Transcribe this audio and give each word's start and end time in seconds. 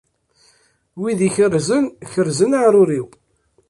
Wid 0.99 1.19
ikerrzen, 1.27 1.85
kerzen 2.11 2.51
aɛrur-iw. 2.57 3.07